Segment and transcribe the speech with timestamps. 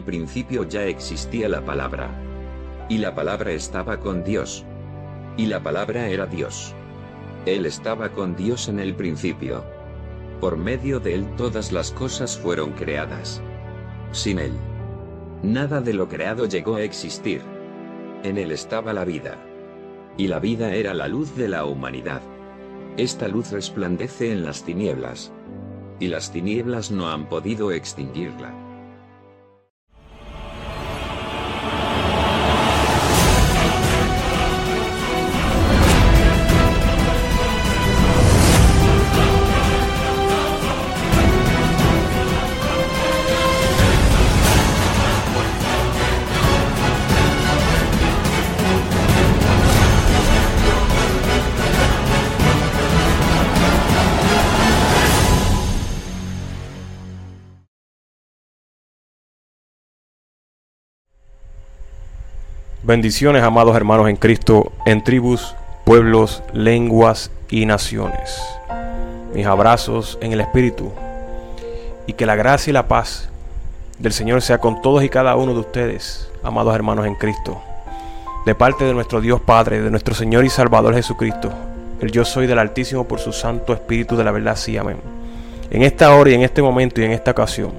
[0.00, 2.08] el principio ya existía la palabra.
[2.88, 4.64] Y la palabra estaba con Dios.
[5.36, 6.74] Y la palabra era Dios.
[7.44, 9.62] Él estaba con Dios en el principio.
[10.40, 13.42] Por medio de Él todas las cosas fueron creadas.
[14.12, 14.54] Sin Él,
[15.42, 17.42] nada de lo creado llegó a existir.
[18.22, 19.36] En Él estaba la vida.
[20.16, 22.22] Y la vida era la luz de la humanidad.
[22.96, 25.30] Esta luz resplandece en las tinieblas.
[25.98, 28.59] Y las tinieblas no han podido extinguirla.
[62.82, 65.54] Bendiciones, amados hermanos en Cristo, en tribus,
[65.84, 68.40] pueblos, lenguas y naciones.
[69.34, 70.90] Mis abrazos en el Espíritu
[72.06, 73.28] y que la gracia y la paz
[73.98, 77.60] del Señor sea con todos y cada uno de ustedes, amados hermanos en Cristo.
[78.46, 81.52] De parte de nuestro Dios Padre, de nuestro Señor y Salvador Jesucristo,
[82.00, 84.96] el yo soy del Altísimo por su Santo Espíritu de la verdad, sí, amén.
[85.70, 87.72] En esta hora y en este momento y en esta ocasión,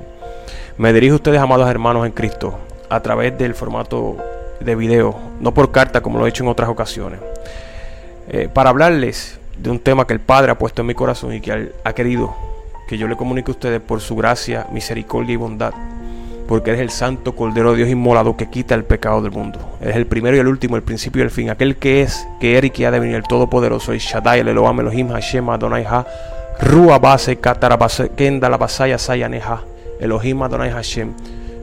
[0.77, 4.17] me dirijo a ustedes, amados hermanos en Cristo, a través del formato
[4.63, 7.19] de video, no por carta como lo he hecho en otras ocasiones,
[8.29, 11.41] eh, para hablarles de un tema que el Padre ha puesto en mi corazón y
[11.41, 12.35] que ha querido
[12.87, 15.73] que yo le comunique a ustedes por su gracia, misericordia y bondad,
[16.47, 19.59] porque eres el santo Cordero de Dios inmolado que quita el pecado del mundo.
[19.79, 22.57] Eres el primero y el último, el principio y el fin, aquel que es, que
[22.57, 25.85] era y que ha de venir, el Todopoderoso, el Shaddai, el Elohim, Elohim, Hashem, Adonai
[25.85, 26.05] Ha,
[26.59, 29.61] Rua Base, Katarabase, Kenda, la Basaya, Sayaneja,
[29.99, 31.13] Elohim, Adonai Hashem.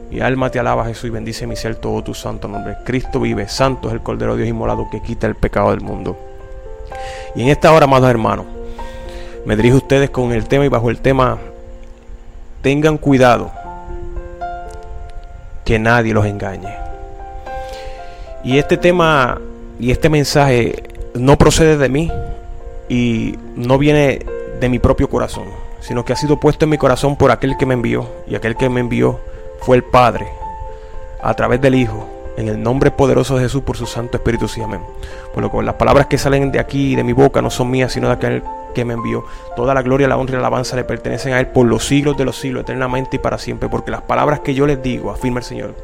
[0.09, 2.77] Mi alma te alaba, Jesús, y bendice mi ser todo tu santo nombre.
[2.83, 6.17] Cristo vive, santo es el Cordero de Dios inmolado que quita el pecado del mundo.
[7.35, 8.45] Y en esta hora, amados hermanos,
[9.45, 11.37] me dirijo a ustedes con el tema y bajo el tema,
[12.61, 13.51] tengan cuidado
[15.63, 16.75] que nadie los engañe.
[18.43, 19.39] Y este tema
[19.79, 20.83] y este mensaje
[21.13, 22.11] no procede de mí
[22.89, 24.25] y no viene
[24.59, 25.45] de mi propio corazón,
[25.79, 28.55] sino que ha sido puesto en mi corazón por aquel que me envió y aquel
[28.55, 29.19] que me envió
[29.61, 30.27] fue el Padre,
[31.21, 32.07] a través del Hijo,
[32.37, 34.81] en el nombre poderoso de Jesús, por su Santo Espíritu, sí, amén.
[35.33, 37.91] Por lo que las palabras que salen de aquí, de mi boca, no son mías,
[37.91, 39.25] sino de aquel que me envió.
[39.55, 42.17] Toda la gloria, la honra y la alabanza le pertenecen a Él por los siglos
[42.17, 45.39] de los siglos, eternamente y para siempre, porque las palabras que yo les digo, afirma
[45.39, 45.75] el Señor,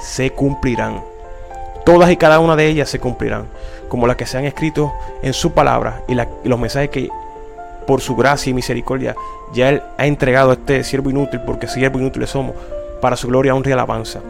[0.00, 1.02] se cumplirán.
[1.84, 3.46] Todas y cada una de ellas se cumplirán,
[3.88, 4.92] como las que se han escrito
[5.22, 7.08] en su palabra y, los mensajes que
[7.86, 9.14] por su gracia y misericordia
[9.52, 12.54] ya Él ha entregado a este siervo inútil, porque siervo inútil somos,
[13.00, 14.20] para su gloria, honra y alabanza,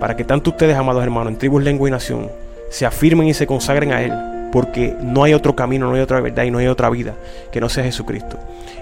[0.00, 2.30] para que tanto ustedes, amados hermanos, en tribus, lengua y nación,
[2.70, 4.12] se afirmen y se consagren a Él,
[4.52, 7.14] porque no hay otro camino, no hay otra verdad y no hay otra vida
[7.52, 8.38] que no sea Jesucristo.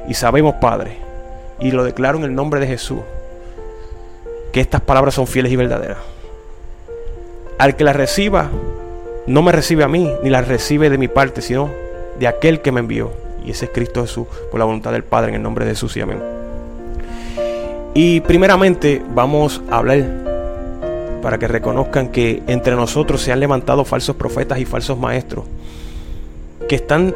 [0.08, 0.96] Y sabemos, Padre,
[1.60, 3.00] y lo declaro en el nombre de Jesús,
[4.52, 5.98] que estas palabras son fieles y verdaderas.
[7.58, 8.50] Al que las reciba,
[9.26, 11.70] no me recibe a mí, ni las recibe de mi parte, sino
[12.18, 13.12] de aquel que me envió.
[13.44, 15.96] Y ese es Cristo Jesús, por la voluntad del Padre, en el nombre de Jesús
[15.96, 16.43] y amén.
[17.94, 20.02] Y primeramente vamos a hablar
[21.22, 25.44] para que reconozcan que entre nosotros se han levantado falsos profetas y falsos maestros
[26.68, 27.14] que están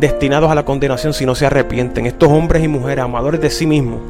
[0.00, 2.06] destinados a la condenación si no se arrepienten.
[2.06, 4.00] Estos hombres y mujeres amadores de sí mismos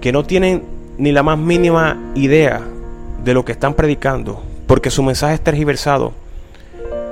[0.00, 0.62] que no tienen
[0.98, 2.60] ni la más mínima idea
[3.24, 6.12] de lo que están predicando porque su mensaje es tergiversado,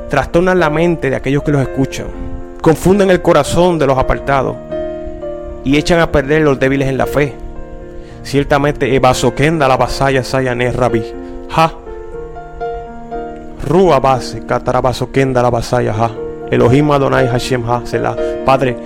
[0.09, 2.07] trastornan la mente de aquellos que los escuchan,
[2.63, 4.57] confunden el corazón de los apartados
[5.65, 7.35] y echan a perder los débiles en la fe
[8.29, 11.03] Ciertamente Ebasokenda la basaya sayane rabi.
[11.57, 11.73] Ha.
[13.67, 16.11] Rua base katarabasokenda la basaya ha.
[16.51, 17.87] Elohim Adonai Hashem ha.
[17.87, 18.15] Selah.
[18.45, 18.77] Padre,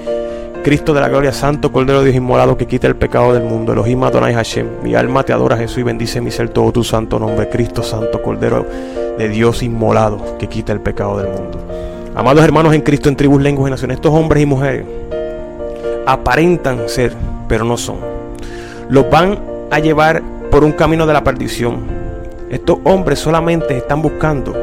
[0.63, 3.73] Cristo de la gloria, Santo Cordero de Dios inmolado que quita el pecado del mundo.
[3.73, 4.81] Elohim Adonai Hashem.
[4.85, 7.49] Mi alma te adora Jesús y bendice mi ser todo tu santo nombre.
[7.49, 8.65] Cristo Santo Cordero
[9.19, 11.59] de Dios inmolado que quita el pecado del mundo.
[12.15, 14.87] Amados hermanos en Cristo en tribus, lenguas y naciones, estos hombres y mujeres
[16.07, 17.13] aparentan ser,
[17.49, 18.22] pero no son
[18.93, 19.39] los van
[19.71, 21.79] a llevar por un camino de la perdición.
[22.51, 24.55] Estos hombres solamente están buscando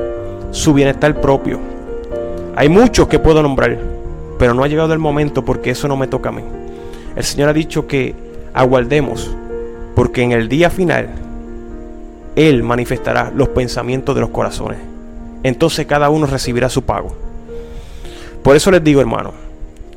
[0.51, 1.59] su bienestar propio.
[2.55, 3.79] Hay muchos que puedo nombrar,
[4.37, 6.43] pero no ha llegado el momento porque eso no me toca a mí.
[7.15, 8.13] El Señor ha dicho que
[8.53, 9.35] aguardemos,
[9.95, 11.09] porque en el día final
[12.35, 14.77] Él manifestará los pensamientos de los corazones.
[15.41, 17.15] Entonces cada uno recibirá su pago.
[18.43, 19.33] Por eso les digo, hermano,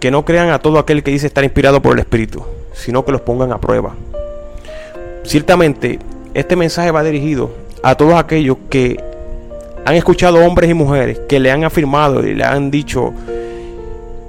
[0.01, 2.43] que no crean a todo aquel que dice estar inspirado por el Espíritu,
[2.73, 3.95] sino que los pongan a prueba.
[5.25, 5.99] Ciertamente
[6.35, 7.51] este mensaje va dirigido
[7.83, 8.99] a todos aquellos que
[9.85, 13.13] han escuchado hombres y mujeres que le han afirmado y le han dicho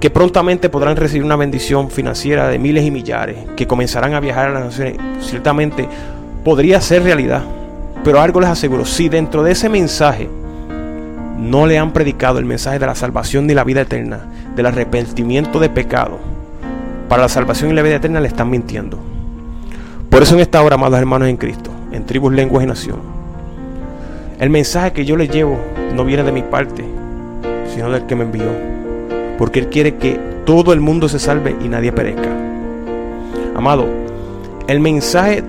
[0.00, 4.48] que prontamente podrán recibir una bendición financiera de miles y millares, que comenzarán a viajar
[4.48, 4.96] a las naciones.
[5.20, 5.88] Ciertamente
[6.44, 7.42] podría ser realidad,
[8.04, 10.28] pero algo les aseguro, si dentro de ese mensaje
[11.38, 14.20] no le han predicado el mensaje de la salvación ni la vida eterna,
[14.54, 16.18] del arrepentimiento de pecado,
[17.08, 19.13] para la salvación y la vida eterna le están mintiendo.
[20.14, 22.98] Por eso en esta hora, amados hermanos en Cristo, en tribus, lenguas y nación,
[24.38, 25.58] el mensaje que yo les llevo
[25.92, 26.84] no viene de mi parte,
[27.74, 28.44] sino del que me envió.
[29.38, 32.28] Porque Él quiere que todo el mundo se salve y nadie perezca.
[33.56, 33.88] Amado,
[34.68, 35.42] el mensaje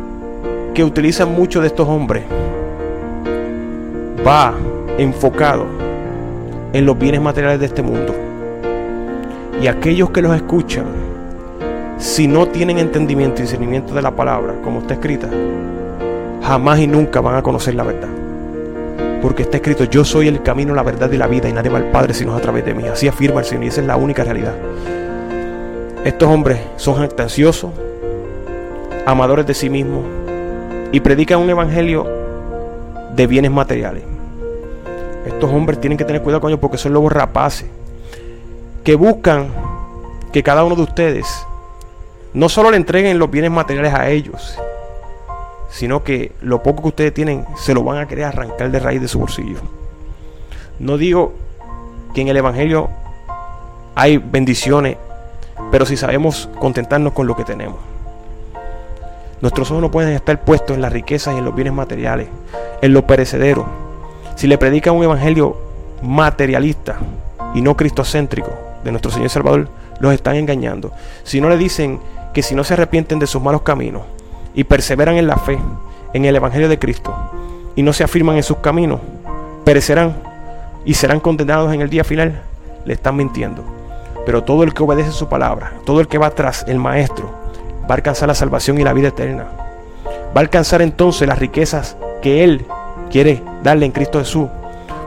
[0.74, 2.24] que utilizan muchos de estos hombres
[4.26, 4.52] va
[4.98, 5.68] enfocado
[6.74, 8.16] en los bienes materiales de este mundo.
[9.62, 10.86] Y aquellos que los escuchan,
[11.98, 15.30] si no tienen entendimiento y discernimiento de la palabra, como está escrita,
[16.44, 18.10] jamás y nunca van a conocer la verdad.
[19.22, 21.78] Porque está escrito, yo soy el camino, la verdad y la vida, y nadie va
[21.78, 22.84] al Padre sino a través de mí.
[22.88, 24.54] Así afirma el Señor, y esa es la única realidad.
[26.04, 27.72] Estos hombres son jactanciosos,
[29.06, 30.04] amadores de sí mismos,
[30.92, 32.06] y predican un evangelio
[33.16, 34.04] de bienes materiales.
[35.26, 37.68] Estos hombres tienen que tener cuidado con ellos porque son lobos rapaces
[38.84, 39.48] que buscan
[40.32, 41.26] que cada uno de ustedes
[42.36, 44.58] no solo le entreguen los bienes materiales a ellos,
[45.70, 49.00] sino que lo poco que ustedes tienen se lo van a querer arrancar de raíz
[49.00, 49.60] de su bolsillo.
[50.78, 51.34] No digo
[52.14, 52.90] que en el Evangelio
[53.96, 54.98] hay bendiciones,
[55.72, 57.78] pero si sabemos contentarnos con lo que tenemos.
[59.40, 62.28] Nuestros ojos no pueden estar puestos en las riquezas y en los bienes materiales,
[62.82, 63.66] en lo perecedero.
[64.36, 65.58] Si le predican un evangelio
[66.02, 66.98] materialista
[67.54, 68.52] y no cristocéntrico
[68.84, 69.70] de nuestro Señor Salvador,
[70.02, 70.92] los están engañando.
[71.24, 72.00] Si no le dicen
[72.36, 74.02] que si no se arrepienten de sus malos caminos
[74.54, 75.58] y perseveran en la fe,
[76.14, 77.16] en el evangelio de Cristo,
[77.78, 79.00] y no se afirman en sus caminos,
[79.64, 80.18] perecerán
[80.84, 82.42] y serán condenados en el día final,
[82.84, 83.64] le están mintiendo.
[84.26, 87.32] Pero todo el que obedece su palabra, todo el que va tras el Maestro,
[87.84, 89.46] va a alcanzar la salvación y la vida eterna.
[90.06, 92.66] Va a alcanzar entonces las riquezas que Él
[93.10, 94.50] quiere darle en Cristo Jesús.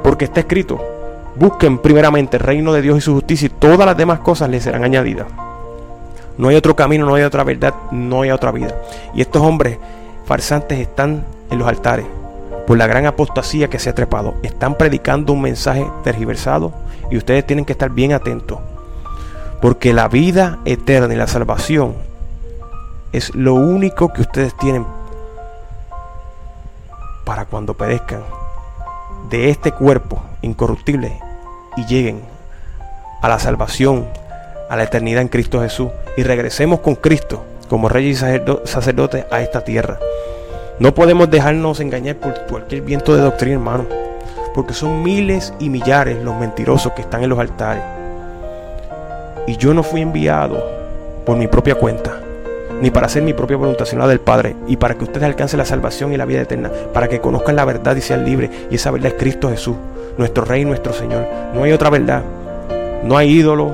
[0.03, 0.83] Porque está escrito,
[1.37, 4.63] busquen primeramente el reino de Dios y su justicia y todas las demás cosas les
[4.63, 5.27] serán añadidas.
[6.39, 8.75] No hay otro camino, no hay otra verdad, no hay otra vida.
[9.15, 9.79] Y estos hombres
[10.25, 12.07] farsantes están en los altares
[12.67, 14.35] por la gran apostasía que se ha trepado.
[14.43, 16.73] Están predicando un mensaje tergiversado
[17.11, 18.59] y ustedes tienen que estar bien atentos.
[19.61, 21.95] Porque la vida eterna y la salvación
[23.13, 24.87] es lo único que ustedes tienen
[27.25, 28.23] para cuando perezcan
[29.31, 31.19] de este cuerpo incorruptible
[31.77, 32.23] y lleguen
[33.23, 34.07] a la salvación,
[34.69, 39.41] a la eternidad en Cristo Jesús y regresemos con Cristo como rey y sacerdote a
[39.41, 39.99] esta tierra.
[40.79, 43.87] No podemos dejarnos engañar por cualquier viento de doctrina, hermano,
[44.55, 47.83] porque son miles y millares los mentirosos que están en los altares.
[49.47, 50.65] Y yo no fui enviado
[51.25, 52.21] por mi propia cuenta
[52.81, 55.59] ni para hacer mi propia voluntad, sino la del Padre, y para que ustedes alcancen
[55.59, 58.51] la salvación y la vida eterna, para que conozcan la verdad y sean libres.
[58.71, 59.77] Y esa verdad es Cristo Jesús,
[60.17, 61.27] nuestro Rey y nuestro Señor.
[61.55, 62.23] No hay otra verdad.
[63.03, 63.73] No hay ídolo,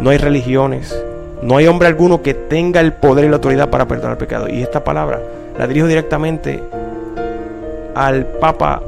[0.00, 0.96] no hay religiones,
[1.42, 4.48] no hay hombre alguno que tenga el poder y la autoridad para perdonar el pecado.
[4.48, 5.20] Y esta palabra
[5.58, 6.62] la dirijo directamente
[7.94, 8.82] al Papa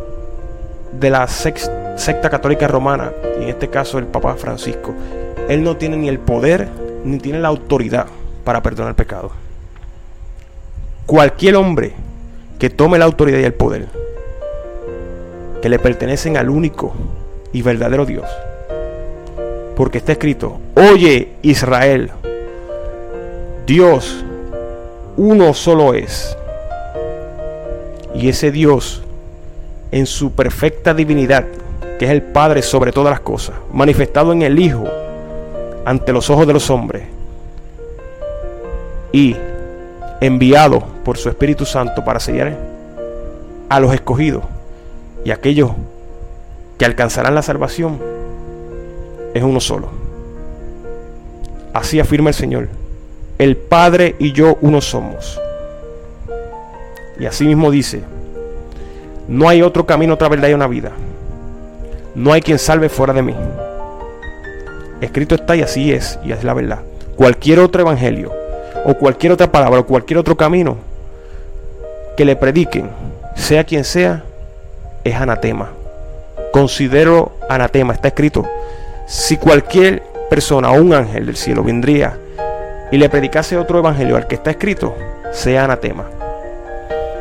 [0.98, 4.94] de la secta católica romana, y en este caso el Papa Francisco.
[5.48, 6.68] Él no tiene ni el poder
[7.04, 8.06] ni tiene la autoridad
[8.44, 9.32] para perdonar el pecado.
[11.04, 11.92] Cualquier hombre
[12.58, 13.88] que tome la autoridad y el poder
[15.60, 16.94] que le pertenecen al único
[17.52, 18.28] y verdadero Dios.
[19.76, 22.10] Porque está escrito, oye Israel,
[23.66, 24.24] Dios
[25.16, 26.36] uno solo es.
[28.14, 29.02] Y ese Dios,
[29.90, 31.46] en su perfecta divinidad,
[31.98, 34.84] que es el Padre sobre todas las cosas, manifestado en el Hijo,
[35.84, 37.04] ante los ojos de los hombres,
[39.12, 39.36] y
[40.20, 42.56] enviado por su Espíritu Santo para sellar
[43.68, 44.44] a los escogidos
[45.24, 45.72] y aquellos
[46.78, 47.98] que alcanzarán la salvación
[49.34, 49.88] es uno solo.
[51.72, 52.68] Así afirma el Señor.
[53.38, 55.40] El Padre y yo uno somos.
[57.18, 58.02] Y así mismo dice,
[59.28, 60.92] no hay otro camino, otra verdad y una vida.
[62.14, 63.34] No hay quien salve fuera de mí.
[65.00, 66.80] Escrito está y así es, y es la verdad.
[67.16, 68.32] Cualquier otro evangelio
[68.84, 70.76] o cualquier otra palabra o cualquier otro camino
[72.16, 72.90] que le prediquen,
[73.34, 74.24] sea quien sea,
[75.04, 75.70] es anatema.
[76.52, 78.46] Considero anatema, está escrito.
[79.12, 82.16] Si cualquier persona o un ángel del cielo vendría
[82.90, 84.96] y le predicase otro evangelio al que está escrito,
[85.32, 86.06] sea anatema.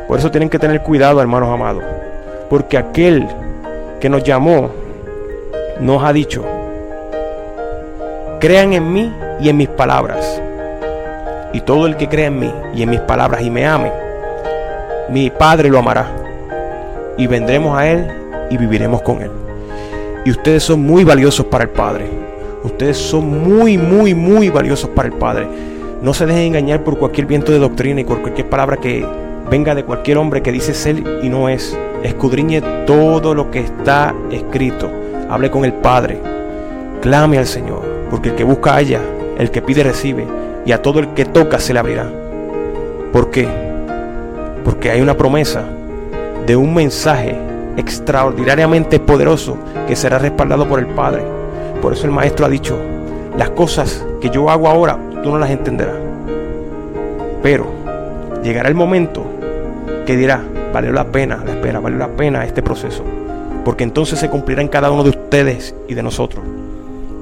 [0.07, 1.83] Por eso tienen que tener cuidado, hermanos amados.
[2.49, 3.27] Porque aquel
[3.99, 4.71] que nos llamó
[5.81, 6.45] nos ha dicho,
[8.39, 10.41] crean en mí y en mis palabras.
[11.51, 13.91] Y todo el que cree en mí y en mis palabras y me ame,
[15.09, 16.09] mi Padre lo amará.
[17.17, 18.07] Y vendremos a Él
[18.49, 19.40] y viviremos con Él.
[20.23, 22.05] Y ustedes son muy valiosos para el Padre.
[22.63, 25.47] Ustedes son muy, muy, muy valiosos para el Padre.
[26.03, 29.05] No se dejen engañar por cualquier viento de doctrina y por cualquier palabra que
[29.49, 31.77] venga de cualquier hombre que dice ser y no es.
[32.03, 34.91] Escudriñe todo lo que está escrito.
[35.29, 36.19] Hable con el Padre.
[37.01, 39.01] Clame al Señor, porque el que busca halla,
[39.39, 40.27] el que pide recibe,
[40.65, 42.07] y a todo el que toca se le abrirá.
[43.11, 43.47] ¿Por qué?
[44.63, 45.63] Porque hay una promesa
[46.45, 47.35] de un mensaje
[47.77, 51.23] extraordinariamente poderoso que será respaldado por el Padre.
[51.81, 52.77] Por eso el Maestro ha dicho,
[53.37, 55.95] las cosas que yo hago ahora, tú no las entenderás.
[57.41, 57.65] Pero
[58.43, 59.25] llegará el momento
[60.05, 60.41] que dirá,
[60.73, 63.03] valió la pena la espera, valió la pena este proceso.
[63.65, 66.43] Porque entonces se cumplirá en cada uno de ustedes y de nosotros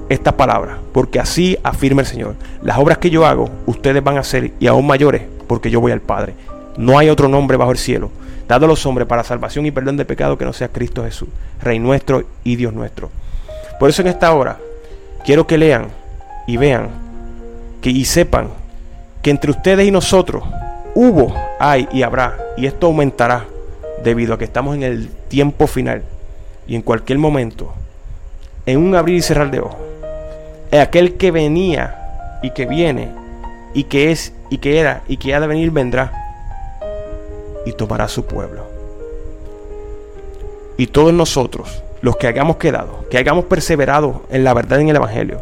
[0.10, 0.80] esta palabra.
[0.92, 2.36] Porque así afirma el Señor.
[2.62, 5.92] Las obras que yo hago, ustedes van a hacer y aún mayores, porque yo voy
[5.92, 6.34] al Padre.
[6.78, 8.10] No hay otro nombre bajo el cielo,
[8.50, 11.30] dado a los hombres para salvación y perdón de pecado que no sea Cristo Jesús,
[11.62, 13.12] Rey nuestro y Dios nuestro.
[13.80, 14.58] Por eso en esta hora
[15.24, 15.88] quiero que lean
[16.48, 16.90] y vean
[17.80, 18.50] que, y sepan
[19.22, 20.44] que entre ustedes y nosotros
[20.96, 23.46] hubo, hay y habrá, y esto aumentará
[24.04, 26.02] debido a que estamos en el tiempo final
[26.68, 27.72] y en cualquier momento,
[28.66, 29.78] en un abrir y cerrar de ojos,
[30.72, 33.10] aquel que venía y que viene
[33.76, 36.19] y que es y que era y que ha de venir vendrá
[37.70, 38.64] y tomará su pueblo.
[40.76, 44.96] Y todos nosotros, los que hayamos quedado, que hayamos perseverado en la verdad en el
[44.96, 45.40] Evangelio,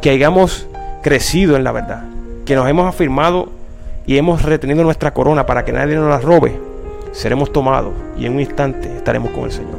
[0.00, 0.66] que hayamos
[1.02, 2.04] crecido en la verdad,
[2.44, 3.48] que nos hemos afirmado
[4.06, 6.58] y hemos retenido nuestra corona para que nadie nos la robe,
[7.12, 9.78] seremos tomados y en un instante estaremos con el Señor.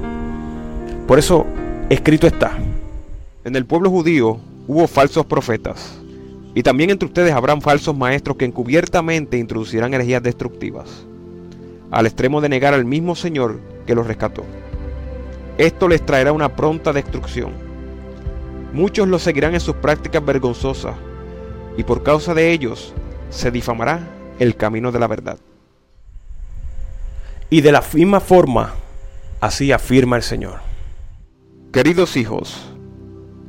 [1.05, 1.45] Por eso
[1.89, 2.51] escrito está,
[3.43, 5.99] en el pueblo judío hubo falsos profetas,
[6.55, 11.05] y también entre ustedes habrán falsos maestros que encubiertamente introducirán herejías destructivas,
[11.93, 14.43] al extremo de negar al mismo Señor que los rescató.
[15.59, 17.51] Esto les traerá una pronta destrucción.
[18.73, 20.95] Muchos los seguirán en sus prácticas vergonzosas,
[21.77, 22.95] y por causa de ellos
[23.29, 23.99] se difamará
[24.39, 25.37] el camino de la verdad.
[27.51, 28.73] Y de la misma forma,
[29.39, 30.61] así afirma el Señor.
[31.71, 32.73] Queridos hijos,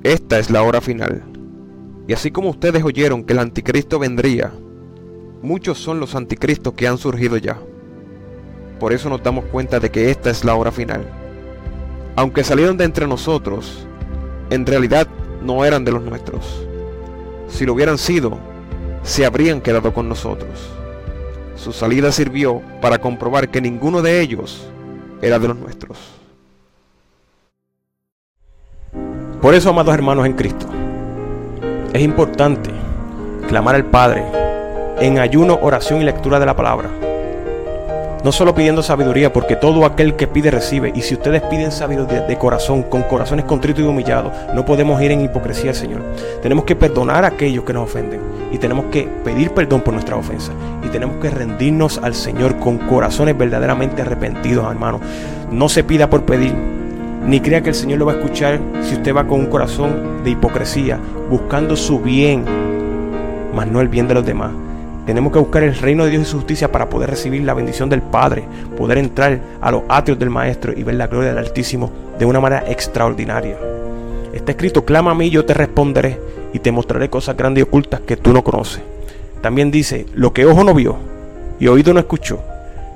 [0.02, 1.22] esta es la hora final.
[2.06, 4.52] Y así como ustedes oyeron que el anticristo vendría,
[5.40, 7.58] muchos son los anticristos que han surgido ya.
[8.78, 11.06] Por eso nos damos cuenta de que esta es la hora final.
[12.16, 13.86] Aunque salieron de entre nosotros,
[14.50, 15.06] en realidad
[15.42, 16.66] no eran de los nuestros.
[17.48, 18.38] Si lo hubieran sido,
[19.02, 20.70] se habrían quedado con nosotros.
[21.56, 24.68] Su salida sirvió para comprobar que ninguno de ellos
[25.22, 25.98] era de los nuestros.
[29.40, 30.66] Por eso, amados hermanos en Cristo,
[31.92, 32.70] es importante
[33.48, 34.24] clamar al Padre
[34.98, 36.90] en ayuno, oración y lectura de la palabra
[38.24, 40.90] no solo pidiendo sabiduría, porque todo aquel que pide recibe.
[40.94, 45.12] Y si ustedes piden sabiduría de corazón, con corazones contritos y humillados, no podemos ir
[45.12, 46.00] en hipocresía al Señor.
[46.40, 48.20] Tenemos que perdonar a aquellos que nos ofenden.
[48.50, 50.52] Y tenemos que pedir perdón por nuestra ofensa.
[50.82, 55.00] Y tenemos que rendirnos al Señor con corazones verdaderamente arrepentidos, hermano.
[55.50, 56.54] No se pida por pedir.
[57.26, 60.24] Ni crea que el Señor lo va a escuchar si usted va con un corazón
[60.24, 62.44] de hipocresía, buscando su bien,
[63.54, 64.63] mas no el bien de los demás.
[65.06, 67.90] Tenemos que buscar el reino de Dios y su justicia para poder recibir la bendición
[67.90, 68.44] del Padre,
[68.76, 72.40] poder entrar a los atrios del Maestro y ver la gloria del Altísimo de una
[72.40, 73.58] manera extraordinaria.
[74.32, 76.18] Está escrito, clama a mí, yo te responderé
[76.54, 78.82] y te mostraré cosas grandes y ocultas que tú no conoces.
[79.42, 80.96] También dice, lo que ojo no vio
[81.60, 82.40] y oído no escuchó,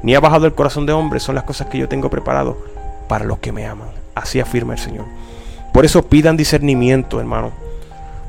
[0.02, 2.56] ni ha bajado el corazón de hombre, son las cosas que yo tengo preparado
[3.06, 3.88] para los que me aman.
[4.14, 5.04] Así afirma el Señor.
[5.74, 7.52] Por eso pidan discernimiento, hermano,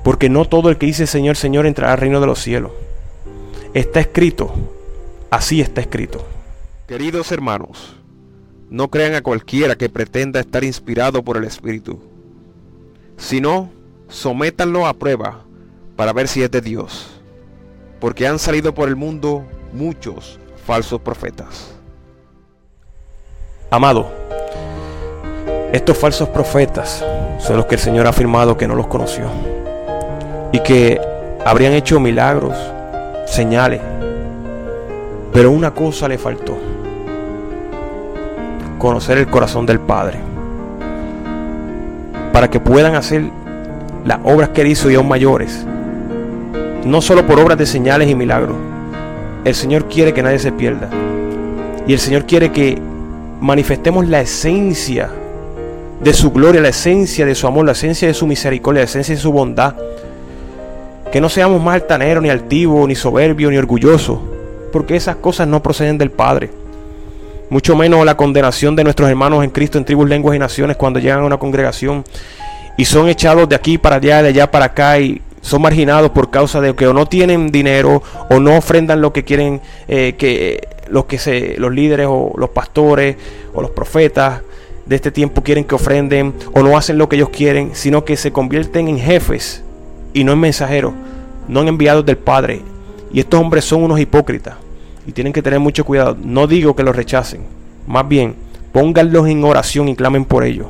[0.04, 2.72] porque no todo el que dice Señor, Señor entrará al reino de los cielos
[3.74, 4.52] Está escrito,
[5.30, 6.26] así está escrito.
[6.88, 7.96] Queridos hermanos,
[8.72, 12.00] no crean a cualquiera que pretenda estar inspirado por el Espíritu,
[13.18, 13.70] sino
[14.08, 15.44] sométanlo a prueba
[15.96, 17.22] para ver si es de Dios,
[18.00, 21.76] porque han salido por el mundo muchos falsos profetas.
[23.70, 24.12] Amado,
[25.72, 27.06] estos falsos profetas
[27.38, 29.30] son los que el Señor ha afirmado que no los conoció
[30.52, 31.00] y que
[31.46, 32.58] habrían hecho milagros,
[33.30, 33.82] señales.
[35.34, 36.58] Pero una cosa le faltó.
[38.78, 40.18] Conocer el corazón del Padre.
[42.34, 43.24] Para que puedan hacer
[44.06, 45.66] las obras que él hizo y aún mayores.
[46.86, 48.56] No solo por obras de señales y milagros.
[49.46, 50.90] El Señor quiere que nadie se pierda.
[51.88, 52.78] Y el Señor quiere que
[53.42, 55.10] manifestemos la esencia
[56.02, 59.16] de su gloria, la esencia de su amor, la esencia de su misericordia, la esencia
[59.16, 59.76] de su bondad.
[61.12, 64.20] Que no seamos más altaneros, ni altivos, ni soberbios, ni orgullosos,
[64.72, 66.52] porque esas cosas no proceden del Padre.
[67.50, 71.00] Mucho menos la condenación de nuestros hermanos en Cristo en tribus, lenguas y naciones cuando
[71.00, 72.04] llegan a una congregación
[72.78, 76.30] y son echados de aquí para allá, de allá para acá y son marginados por
[76.30, 80.68] causa de que o no tienen dinero o no ofrendan lo que quieren eh, que
[80.90, 83.16] los que se los líderes o los pastores
[83.54, 84.42] o los profetas
[84.86, 88.16] de este tiempo quieren que ofrenden o no hacen lo que ellos quieren, sino que
[88.16, 89.64] se convierten en jefes
[90.14, 90.94] y no en mensajeros,
[91.48, 92.62] no en enviados del Padre.
[93.12, 94.56] Y estos hombres son unos hipócritas
[95.06, 96.18] y tienen que tener mucho cuidado.
[96.22, 97.42] No digo que los rechacen,
[97.88, 98.36] más bien
[98.72, 100.68] pónganlos en oración y clamen por ellos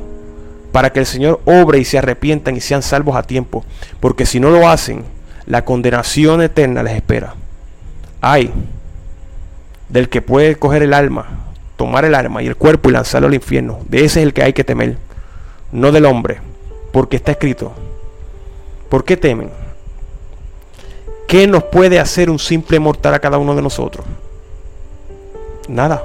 [0.71, 3.65] para que el Señor obre y se arrepientan y sean salvos a tiempo,
[3.99, 5.03] porque si no lo hacen,
[5.47, 7.33] la condenación eterna les espera.
[8.21, 8.53] Ay
[9.89, 11.25] del que puede coger el alma,
[11.75, 13.79] tomar el alma y el cuerpo y lanzarlo al infierno.
[13.89, 14.97] De ese es el que hay que temer,
[15.71, 16.39] no del hombre,
[16.93, 17.73] porque está escrito.
[18.89, 19.49] ¿Por qué temen?
[21.27, 24.05] ¿Qué nos puede hacer un simple mortal a cada uno de nosotros?
[25.67, 26.03] Nada.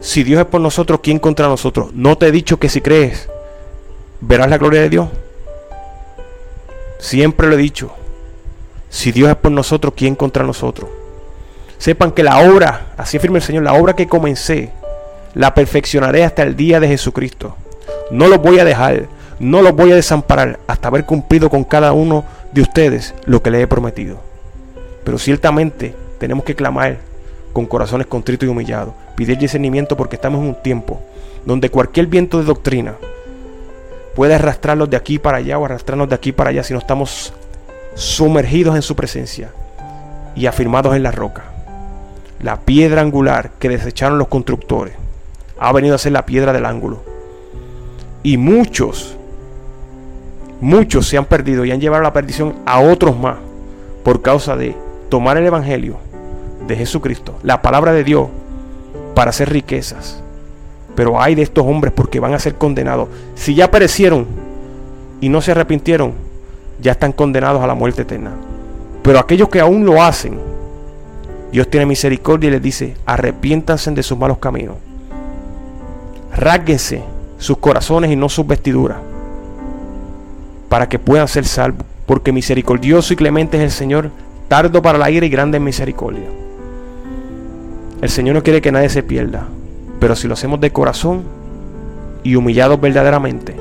[0.00, 1.92] Si Dios es por nosotros, ¿quién contra nosotros?
[1.92, 3.28] No te he dicho que si crees
[4.20, 5.08] verás la gloria de Dios.
[6.98, 7.90] Siempre lo he dicho.
[8.88, 10.90] Si Dios es por nosotros, ¿quién contra nosotros?
[11.78, 14.70] Sepan que la obra, así afirma el Señor, la obra que comencé,
[15.34, 17.56] la perfeccionaré hasta el día de Jesucristo.
[18.10, 19.06] No los voy a dejar,
[19.40, 23.50] no los voy a desamparar hasta haber cumplido con cada uno de ustedes lo que
[23.50, 24.18] les he prometido.
[25.02, 26.98] Pero ciertamente tenemos que clamar
[27.52, 31.00] con corazones contritos y humillados, pedir discernimiento porque estamos en un tiempo
[31.44, 32.94] donde cualquier viento de doctrina,
[34.14, 37.32] puede arrastrarlos de aquí para allá o arrastrarnos de aquí para allá si no estamos
[37.94, 39.50] sumergidos en su presencia
[40.34, 41.44] y afirmados en la roca.
[42.42, 44.94] La piedra angular que desecharon los constructores
[45.58, 47.02] ha venido a ser la piedra del ángulo.
[48.22, 49.16] Y muchos,
[50.60, 53.36] muchos se han perdido y han llevado la perdición a otros más
[54.04, 54.76] por causa de
[55.08, 55.96] tomar el Evangelio
[56.66, 58.28] de Jesucristo, la palabra de Dios,
[59.14, 60.22] para hacer riquezas
[61.00, 63.08] pero hay de estos hombres porque van a ser condenados.
[63.34, 64.26] Si ya perecieron
[65.20, 66.12] y no se arrepintieron,
[66.80, 68.32] ya están condenados a la muerte eterna.
[69.02, 70.38] Pero aquellos que aún lo hacen,
[71.52, 74.76] Dios tiene misericordia y les dice, arrepiéntanse de sus malos caminos.
[76.36, 77.02] Rásguense
[77.38, 78.98] sus corazones y no sus vestiduras,
[80.70, 81.84] para que puedan ser salvos.
[82.06, 84.10] Porque misericordioso y clemente es el Señor,
[84.48, 86.26] tardo para la ira y grande en misericordia.
[88.00, 89.46] El Señor no quiere que nadie se pierda,
[89.98, 91.22] pero si lo hacemos de corazón
[92.22, 93.54] y humillados verdaderamente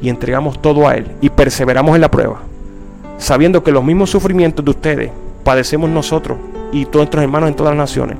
[0.00, 2.40] y entregamos todo a Él y perseveramos en la prueba,
[3.18, 5.10] sabiendo que los mismos sufrimientos de ustedes
[5.44, 6.38] padecemos nosotros
[6.72, 8.16] y todos nuestros hermanos en todas las naciones,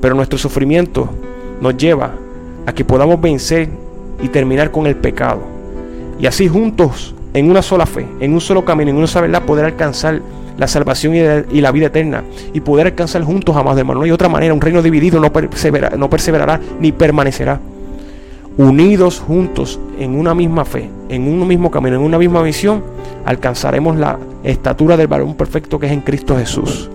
[0.00, 1.08] pero nuestro sufrimiento
[1.60, 2.12] nos lleva
[2.66, 3.68] a que podamos vencer
[4.22, 5.40] y terminar con el pecado.
[6.18, 9.44] Y así juntos, en una sola fe, en un solo camino, en una sola verdad,
[9.44, 10.20] poder alcanzar
[10.56, 14.00] la salvación y, la vida eterna y poder alcanzar juntos jamás de hermano.
[14.00, 15.30] No hay otra manera, un reino dividido no,
[15.96, 17.60] no perseverará ni permanecerá.
[18.56, 22.82] Unidos juntos en una misma fe, en un mismo camino, en una misma visión,
[23.24, 26.90] alcanzaremos la estatura del varón perfecto que es en Cristo Jesús.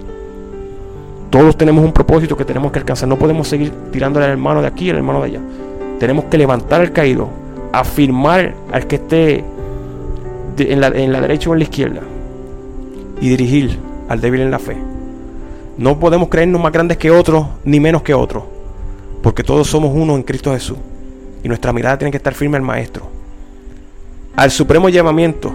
[1.32, 3.10] Todos tenemos un propósito que tenemos que alcanzar.
[3.10, 5.40] No podemos seguir tirándole al hermano de aquí al hermano de allá.
[6.00, 7.30] Tenemos que levantar al caído,
[7.74, 9.44] afirmar al que esté
[10.58, 12.02] en, la, en la derecha o en la izquierda
[13.22, 13.78] y dirigir
[14.10, 14.78] al débil en la fe.
[15.78, 18.44] No podemos creernos más grandes que otros ni menos que otros,
[19.22, 20.78] porque todos somos uno en Cristo Jesús
[21.44, 23.08] y nuestra mirada tiene que estar firme al Maestro,
[24.36, 25.52] al supremo llamamiento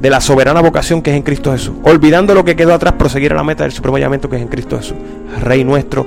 [0.00, 3.32] de la soberana vocación que es en Cristo Jesús, olvidando lo que quedó atrás, proseguir
[3.32, 4.96] a la meta del supremo llamamiento que es en Cristo Jesús,
[5.42, 6.06] Rey nuestro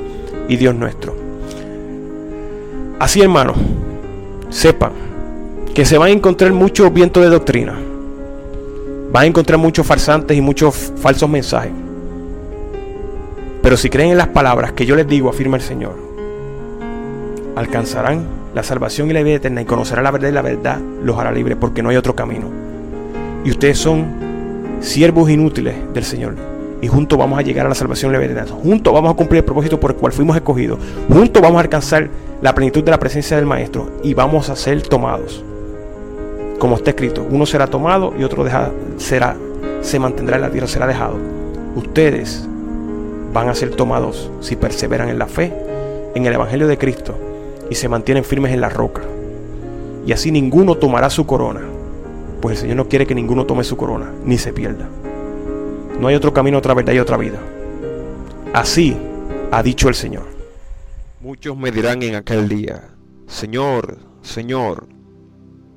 [0.49, 1.15] y Dios nuestro.
[2.99, 3.57] Así, hermanos,
[4.49, 4.91] sepan
[5.73, 7.75] que se van a encontrar mucho viento de doctrina
[9.11, 11.71] van a encontrar muchos farsantes y muchos falsos mensajes.
[13.61, 15.95] Pero si creen en las palabras que yo les digo, afirma el Señor,
[17.55, 21.17] alcanzarán la salvación y la vida eterna y conocerán la verdad y la verdad los
[21.17, 22.47] hará libres porque no hay otro camino.
[23.45, 24.07] Y ustedes son
[24.79, 26.35] siervos inútiles del Señor.
[26.81, 28.45] Y juntos vamos a llegar a la salvación y la eterna.
[28.47, 30.79] Juntos vamos a cumplir el propósito por el cual fuimos escogidos.
[31.07, 32.09] Juntos vamos a alcanzar
[32.41, 35.43] la plenitud de la presencia del Maestro y vamos a ser tomados
[36.63, 38.45] como está escrito, uno será tomado y otro
[38.95, 39.35] será,
[39.81, 41.17] se mantendrá en la tierra, será dejado.
[41.75, 42.47] Ustedes
[43.33, 45.53] van a ser tomados si perseveran en la fe,
[46.15, 47.15] en el Evangelio de Cristo
[47.69, 49.01] y se mantienen firmes en la roca.
[50.07, 51.59] Y así ninguno tomará su corona,
[52.39, 54.87] pues el Señor no quiere que ninguno tome su corona, ni se pierda.
[55.99, 57.39] No hay otro camino, otra verdad y otra vida.
[58.53, 58.95] Así
[59.51, 60.27] ha dicho el Señor.
[61.19, 62.83] Muchos me dirán en aquel día,
[63.27, 64.92] Señor, Señor,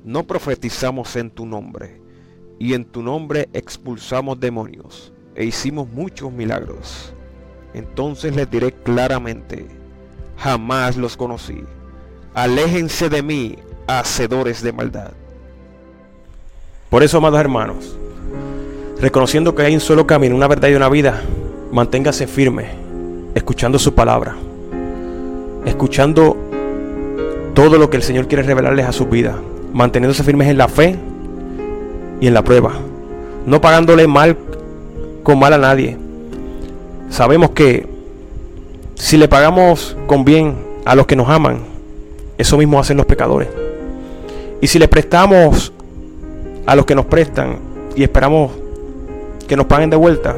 [0.07, 1.99] no profetizamos en tu nombre,
[2.57, 7.13] y en tu nombre expulsamos demonios, e hicimos muchos milagros.
[7.73, 9.67] Entonces les diré claramente,
[10.37, 11.61] jamás los conocí.
[12.33, 15.11] Aléjense de mí, hacedores de maldad.
[16.89, 17.97] Por eso, amados hermanos,
[19.01, 21.21] reconociendo que hay un solo camino, una verdad y una vida,
[21.73, 22.69] manténgase firme,
[23.35, 24.37] escuchando su palabra,
[25.65, 26.37] escuchando
[27.53, 29.37] todo lo que el Señor quiere revelarles a su vida,
[29.73, 30.95] manteniéndose firmes en la fe
[32.19, 32.73] y en la prueba,
[33.45, 34.37] no pagándole mal
[35.23, 35.97] con mal a nadie.
[37.09, 37.87] Sabemos que
[38.95, 41.59] si le pagamos con bien a los que nos aman,
[42.37, 43.49] eso mismo hacen los pecadores.
[44.61, 45.71] Y si le prestamos
[46.65, 47.59] a los que nos prestan
[47.95, 48.51] y esperamos
[49.47, 50.35] que nos paguen de vuelta,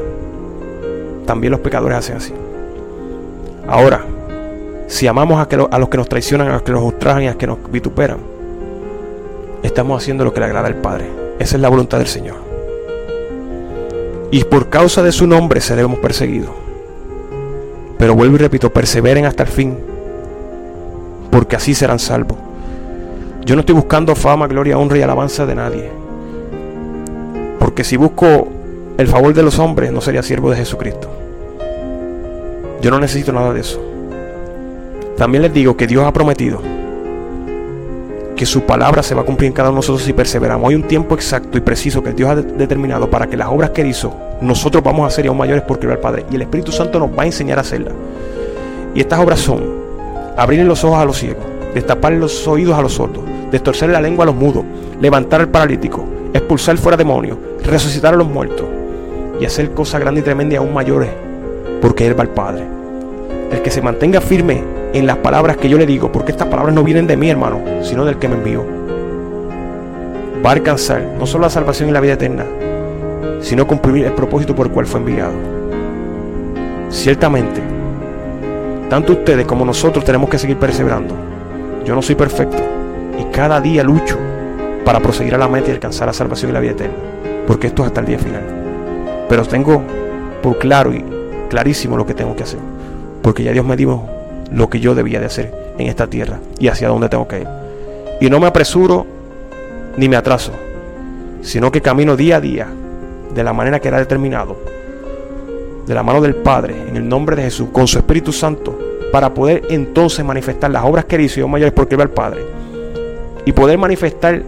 [1.26, 2.32] también los pecadores hacen así.
[3.68, 4.04] Ahora,
[4.86, 7.36] si amamos a, los que nos traicionan, a los que nos ultrajan y a los
[7.36, 8.18] que nos vituperan,
[9.62, 11.06] estamos haciendo lo que le agrada al Padre.
[11.38, 12.36] Esa es la voluntad del Señor.
[14.30, 16.50] Y por causa de su nombre seremos perseguidos.
[17.98, 19.78] Pero vuelvo y repito, perseveren hasta el fin,
[21.30, 22.38] porque así serán salvos.
[23.44, 25.90] Yo no estoy buscando fama, gloria, honra y alabanza de nadie.
[27.58, 28.48] Porque si busco
[28.96, 31.08] el favor de los hombres, no sería siervo de Jesucristo.
[32.80, 33.80] Yo no necesito nada de eso.
[35.16, 36.60] También les digo que Dios ha prometido
[38.40, 40.70] que su palabra se va a cumplir en cada uno de nosotros si perseveramos.
[40.70, 43.82] Hay un tiempo exacto y preciso que Dios ha determinado para que las obras que
[43.82, 46.24] Él hizo, nosotros vamos a hacer aún mayores porque el Padre.
[46.30, 47.92] Y el Espíritu Santo nos va a enseñar a hacerlas.
[48.94, 49.62] Y estas obras son
[50.38, 54.22] abrir los ojos a los ciegos, destapar los oídos a los sordos, destorcer la lengua
[54.22, 54.64] a los mudos,
[55.02, 58.64] levantar al paralítico, expulsar fuera demonios, resucitar a los muertos
[59.38, 61.10] y hacer cosas grandes y tremendas y aún mayores
[61.82, 62.64] porque Él va al Padre.
[63.52, 66.74] El que se mantenga firme en las palabras que yo le digo, porque estas palabras
[66.74, 68.64] no vienen de mí, hermano, sino del que me envió.
[70.44, 72.44] Va a alcanzar no solo la salvación y la vida eterna,
[73.40, 75.32] sino cumplir el propósito por el cual fue enviado.
[76.88, 77.60] Ciertamente,
[78.88, 81.14] tanto ustedes como nosotros tenemos que seguir perseverando.
[81.84, 82.58] Yo no soy perfecto
[83.18, 84.16] y cada día lucho
[84.84, 86.96] para proseguir a la meta y alcanzar la salvación y la vida eterna,
[87.46, 88.42] porque esto es hasta el día final.
[89.28, 89.82] Pero tengo
[90.42, 91.04] por claro y
[91.48, 92.58] clarísimo lo que tengo que hacer,
[93.22, 94.19] porque ya Dios me dijo
[94.52, 97.48] lo que yo debía de hacer en esta tierra y hacia dónde tengo que ir.
[98.20, 99.06] Y no me apresuro
[99.96, 100.52] ni me atraso,
[101.42, 102.66] sino que camino día a día
[103.34, 104.56] de la manera que era determinado,
[105.86, 108.78] de la mano del Padre, en el nombre de Jesús, con su Espíritu Santo,
[109.12, 112.42] para poder entonces manifestar las obras que él hizo mayores porque va al Padre,
[113.44, 114.42] y poder manifestar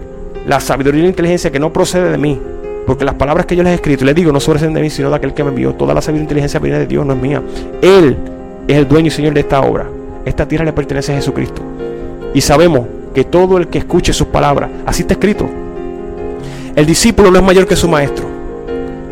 [0.46, 2.40] la sabiduría y la inteligencia que no procede de mí,
[2.86, 4.90] porque las palabras que yo les he escrito y les digo no sobreceden de mí,
[4.90, 5.72] sino de aquel que me envió.
[5.74, 7.40] Toda la sabiduría e inteligencia viene de Dios, no es mía.
[7.80, 8.16] Él
[8.68, 9.88] es el dueño y señor de esta obra.
[10.24, 11.62] Esta tierra le pertenece a Jesucristo.
[12.34, 15.48] Y sabemos que todo el que escuche sus palabras, así está escrito.
[16.74, 18.26] El discípulo no es mayor que su maestro.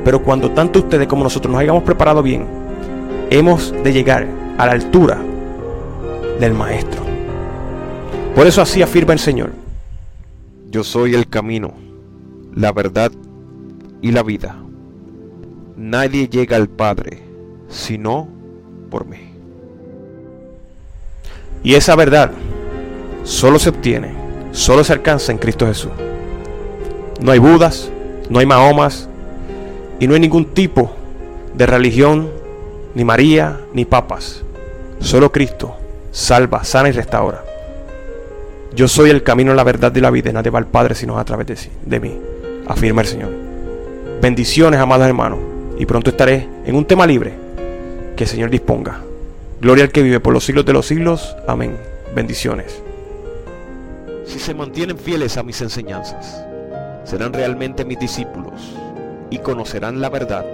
[0.04, 2.46] Pero cuando tanto ustedes como nosotros nos hayamos preparado bien,
[3.28, 5.18] hemos de llegar a la altura
[6.38, 7.02] del maestro.
[8.34, 9.52] Por eso así afirma el Señor.
[10.70, 11.74] Yo soy el camino,
[12.54, 13.12] la verdad
[14.00, 14.56] y la vida.
[15.76, 17.22] Nadie llega al Padre
[17.68, 18.28] sino
[18.90, 19.29] por mí.
[21.62, 22.30] Y esa verdad
[23.24, 24.12] solo se obtiene,
[24.52, 25.92] solo se alcanza en Cristo Jesús.
[27.20, 27.90] No hay Budas,
[28.30, 29.08] no hay Mahomas
[29.98, 30.90] y no hay ningún tipo
[31.54, 32.30] de religión,
[32.94, 34.42] ni María, ni papas.
[35.00, 35.76] Solo Cristo
[36.10, 37.44] salva, sana y restaura.
[38.74, 40.32] Yo soy el camino, la verdad y la vida.
[40.32, 42.16] Nadie va al Padre sino a través de, de mí,
[42.66, 43.30] afirma el Señor.
[44.22, 45.38] Bendiciones, amados hermanos.
[45.78, 47.32] Y pronto estaré en un tema libre
[48.16, 49.00] que el Señor disponga.
[49.60, 51.36] Gloria al que vive por los siglos de los siglos.
[51.46, 51.76] Amén.
[52.14, 52.82] Bendiciones.
[54.24, 56.42] Si se mantienen fieles a mis enseñanzas,
[57.04, 58.74] serán realmente mis discípulos
[59.28, 60.46] y conocerán la verdad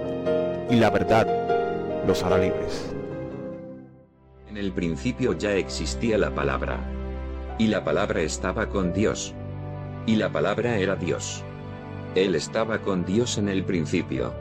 [0.68, 1.28] y la verdad
[2.04, 2.92] los hará libres.
[4.48, 6.80] En el principio ya existía la palabra.
[7.58, 9.34] Y la palabra estaba con Dios.
[10.06, 11.44] Y la palabra era Dios.
[12.16, 14.34] Él estaba con Dios en el principio.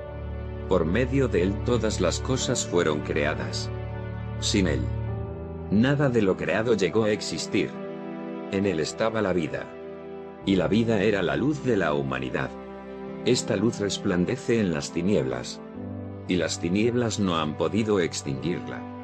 [0.68, 3.70] Por medio de él todas las cosas fueron creadas
[4.40, 4.82] sin él.
[5.72, 7.70] Nada de lo creado llegó a existir.
[8.52, 9.66] En él estaba la vida.
[10.46, 12.50] Y la vida era la luz de la humanidad.
[13.26, 15.60] Esta luz resplandece en las tinieblas.
[16.28, 18.95] Y las tinieblas no han podido extinguirla.